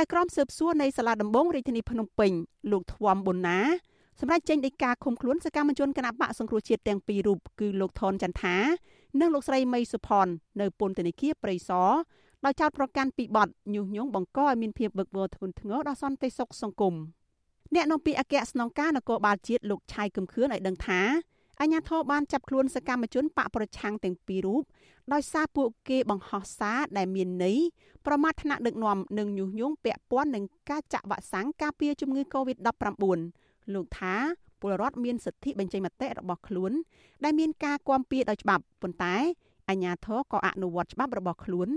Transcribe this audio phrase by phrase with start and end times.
[0.00, 2.32] ៅក្រមស៊ើបសួរនៃសាលាដំបងរាជធានីភ្នំពេញ
[2.72, 3.58] លោកធំប៊ុនណា
[4.20, 8.56] សម្រាប់ចេញដីកាឃុំខ្លួនសកម្មជនគណបកសង្គ្រោះជាតិទាំងពីររូបគឺលោកថនចន្ទថា
[9.20, 10.26] និងលោកស្រីមីសុផន
[10.60, 11.90] នៅពន្ធនាគារព្រៃសរ
[12.44, 16.94] ដោយចោទប្រកាន់ពីបទញុះញង់បង្កឲ្យមានភាពវឹកវរធ្ងន់ធ្ងរដល់សន្តិសុខសង្គម
[17.74, 21.00] អ្នកនាំពាក្យអគ្គស្នងការនគរបាលជាតិលោកឆៃកឹមខឿនឲ្យដឹងថា
[21.60, 24.62] អាញាធរបានចាប់ខ្លួនសកម្មជនបកប្រឆាំងទាំងពីររូប
[25.12, 27.58] ដោយសារពួកគេបង្ហោះសារដែលមានន័យ
[28.06, 34.14] ប្រមាថថ្នាក់ដឹកនាំនិងញុះញង់ពាក់ព័ន្ធនឹងការចាក់វ៉ាក់សាំងការពារជំងឺ Covid-19 លោកថា
[34.60, 36.72] ពលរដ្ឋមានសិទ្ធិបញ្ចេញមតិរបស់ខ្លួន
[37.24, 39.16] ដែលមានការគាំពៀដោយច្បាប់ប៉ុន្តែ
[39.68, 41.68] អាជ្ញាធរក៏អនុវត្តច្បាប់របស់ខ្លួន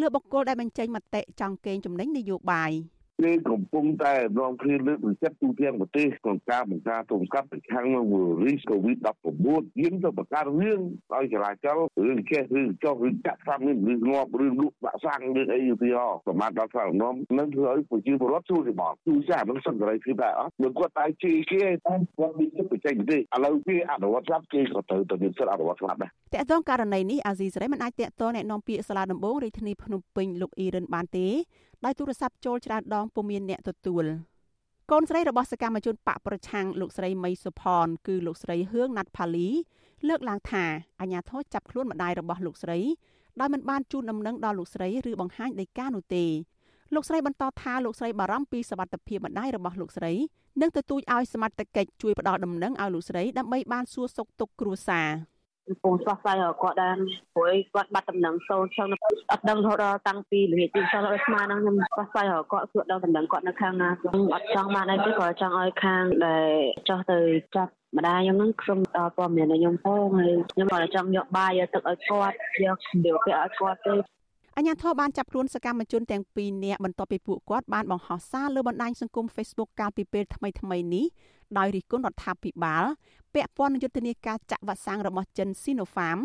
[0.00, 2.72] លើបុគ្គលដែលបញ្ចេញមតិចង់កេងចំណេញនយោបាយ។
[3.20, 10.80] គេកំពុងតែរងគ្នាលើកទឹកចិត្តទូទាំងប្រទេសក្នុងការបង្ការទប់ស្កាត់ប្រឆាំងនឹងវីរុស COVID-19 យើងទៅបង្កើតរឿង
[11.14, 31.28] ឲ្យចរាចរណ៍រឿងកេះរឿងចុះរឿងចាក់សាំមានរឿងងាប់រឿងលុកបាក់សាំងរឿងអីទៅហោប្រមាថដល់សារនំនឹងធ្វើឲ្យប្រជាពលរដ្ឋជួយរបស់ទូចាមិនសន្តិភាពដែរអត់បើគាត់តែជេរគេតែគាត់មានចិត្តបច្ចេកទេសឥឡូវគេអនុវត្តច្បាប់គេក៏ទៅទៅមានសិទ្ធិអនុវត្តច្បាប់ដែរតើតើករណីនេះអាស៊ីសេរីមិនអាចតកតអ្នកនាំពាក្យសាលាដំបងរាជធានីភ្នំពេញលោកអ៊ីរ៉ានបានទេ
[31.84, 34.04] ដោយទូរស័ព្ទចូលច្រើនដងពុំមានអ្នកទទួល
[34.90, 39.48] កូនស្រីរបស់សកម្មជនបកប្រឆាំងលោកស្រីមីសុផនគឺលោកស្រីហឿងណាត់ផាលី
[40.08, 40.64] លើកឡើងថា
[41.00, 42.78] អាញាធរចាប់ខ្លួនម្ដាយរបស់លោកស្រី
[43.40, 46.24] ដោយមិនបានជូនដំណឹងដល់លោកស្រីឬបង្ហាញដីកានោះទេ
[46.94, 50.12] លោកស្រីបន្តថាលោកស្រីបារម្ភពីសវត្ថិភាពម្ដាយរបស់លោកស្រី
[50.60, 55.08] និងទទូចឲ្យសមត្ថកិច្ចជួយផ្ដល់ដំណឹងឲ្យលោកស្រីដើម្បីបានសួរសុខទុក្ខគ្រួសារ
[55.66, 56.96] កំពុងស្វះស្វែងរកគាត់ដែរ
[57.34, 58.88] ព្រោះគាត់បាត់ដំណឹងសូនចឹង
[59.30, 66.50] អត់ដឹងរហូតដល់តាំងពីលិហិទីសិលឲ្យស្មានហ្នឹងខ្ញុំស្វះស្វែងរកគាត់សួរដល់ដំណឹងគាត់នៅខាងណាខ្ញុំអត់ចង់បានអីទេគាត់ចង់ឲ្យខាងដែល
[66.88, 67.18] ចោះទៅ
[67.56, 74.19] ចាប់ម្ដាយខ្ញុំហ្នឹងខ្ញុំដល់ព័ត៌មានខ្ញុំផងហើយខ្ញុំគាត់ចង់យកបាយយកទឹកឲ្យគាត់យកសម្ភារៈពាក់ឲ្យគាត់ទេអ
[74.60, 81.06] ញ្ញាធរបានចាប់ខ្លួនសកម្មជនទាំងពីរនាក់បន្ទាប់ពីពួកគាត់បានបង្ហោះសារលើបណ្ដាញសង្គម Facebook កាលពីពេលថ្មីៗនេះ
[81.58, 82.84] ដោយរិះគន់រដ្ឋាភិបាល
[83.34, 86.20] ពាក់ព័ន្ធនឹងយុទ្ធនាការចាក់វ៉ាក់សាំងរបស់ចិន Sinopharm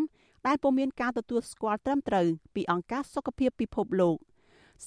[0.46, 4.16] ដែលពុំមានការទទួលស្គាល់ត្រឹមត្រូវពីអង្គការសុខភាពពិភពលោក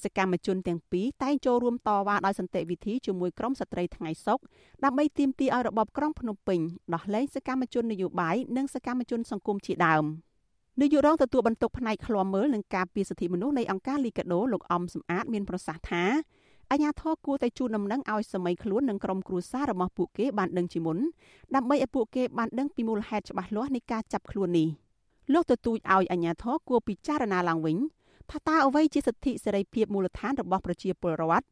[0.02, 4.38] សកម្មជនទាំងពីរតែងចូលរួមតវ៉ាដោយសន្តិវិធីជាមួយក្រុមស្ត្រីថ្ងៃសុក
[4.84, 6.60] ដើម្បីទាមទារឲ្យរបបក្រុងភ្នំពេញ
[6.94, 10.04] ដោះលែងសកម្មជននយោបាយនិងសកម្មជនសង្គមជាដើម
[10.80, 16.04] នាយករងទទួលបន្ទុកផ្នែកឃ្លាំមើលនឹងការពារសិទ្ធិមនុស្សនៃអង្គការលីកាដូលោកអំសំអាតមានប្រសាសន៍ថា
[16.70, 20.98] អាញាធរគួរតែជូនដំណឹងឲ្យសម័យខ្លួននិងក្រុមគ្រួសាររបស់ពួកគេបានដឹងជាមុន
[21.54, 24.68] ដើម្បីឲ្យពួកគេបានដឹងពីមូលហេតុច្បាស់លាស់នៃការចាប់ខ្លួននេះ
[25.32, 27.76] លោកទទូចឲ្យអាញាធរគួរពិចារណាឡើងវិញ
[28.30, 31.46] ថាតើអ្វីជាសិទ្ធិសេរីភាពមូលដ្ឋានរបស់ប្រជាពលរដ្ឋ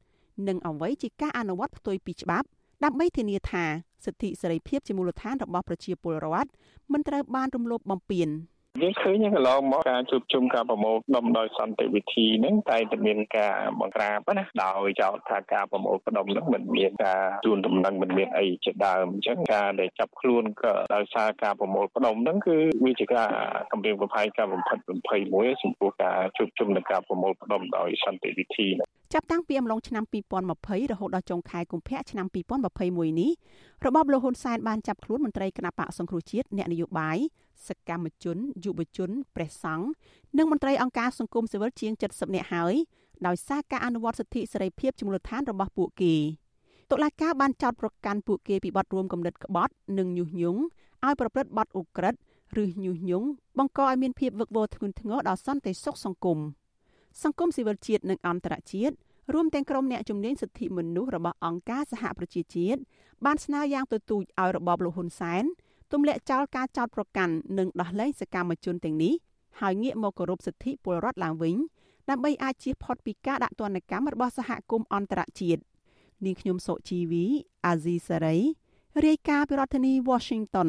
[0.49, 2.47] និងអ្វីជាការអនុវត្តផ្ទុយពីច្បាប់
[2.84, 3.65] ដើម្បីធានាថា
[4.05, 6.50] សិទ្ធិសេរីភាពជាមូលដ្ឋានរបស់ប្រជាពលរដ្ឋ
[6.93, 8.31] មិនត្រូវបានរំលោភបំពាន។
[8.83, 23.28] យើងឃើញកន្លងមកការជួបជុំការប្រមូលផ្ដុំដោយសន្តិវិធីហ្នឹងតែតែមានការបង្ក្រាបណាដោយចោទថាការប្រមូលផ្ដុំហ្នឹងមិនមានការជួនដំណឹងមិនមានអីជាដើមអញ្ចឹងការដែលចាប់ខ្លួនក៏ដោយសារការប្រមូលផ្ដុំហ្នឹងគឺវាជាការ
[23.72, 28.69] គម្រាមកំហែងការបំផិតបំភ័យមួយចំពោះការជួបជុំនិងការប្រមូលផ្ដុំដោយសន្តិវិធី
[29.12, 30.04] ចាប់តាំងពីអំឡុងឆ្នាំ
[30.48, 32.26] 2020រហូតដល់ចុងខែកុម្ភៈឆ្នាំ
[32.74, 33.30] 2021នេះ
[33.86, 37.18] របបលោកហ៊ុនសែនបានចាប់ខ្លួនមន្ត្រីគណៈបកសង្គ្រោះជាតិអ្នកនយោបាយ
[37.68, 39.86] សកម្មជនយុវជនព្រះសង្ឃ
[40.38, 42.74] និងមន្ត្រីអង្គការសង្គមស៊ីវិលជាង70នាក់ហើយ
[43.26, 46.14] ដោយសារការអនុវត្តសិទ្ធិសេរីភាពជាមូលដ្ឋានរបស់ពួកគេ
[46.91, 50.60] តុលាការបានចោទប្រកាន់ពួកគេពីបទរួមគំនិតក្បត់និងញុះញង់
[51.04, 52.18] ឲ្យប្រព្រឹត្តបទឧក្រិដ្ឋ
[52.62, 53.26] ឬញុះញង់
[53.58, 56.38] បង្កឲ្យមានភាពវឹកវរធ្ងន់ធ្ងរដល់សន្តិសុខសង្គម
[57.22, 58.94] សង្គមស៊ីវិលជាតិនិងអន្តរជាតិ
[59.34, 62.80] រួមទាំងក្រុមអ្នកជំនាញសិទ្ធិមនុស្សរបស់អង្គការសហប្រជាជាតិ
[63.24, 65.44] បានស្នើយ៉ាងទទូចឲ្យរបបលោកហ៊ុនសែន
[65.92, 69.14] ទម្លាក់ចោលការចោទប្រកាន់និងដោះលែងសកម្មជនទាំងនេះ
[69.60, 71.56] ហើយងាកមកគោរពសិទ្ធិពលរដ្ឋឡើងវិញ
[72.10, 75.62] ដើម្បីអាចជៀសផុតពីការដាក់ទណ្ឌកម្មរបស់សហគមន៍អន្តរជាតិ
[76.24, 77.24] នាងខ្ញុំសុជីវី
[77.66, 78.38] អាស៊ីសេរី
[79.06, 80.68] រាយការណ៍ពីរដ្ឋធានី Washington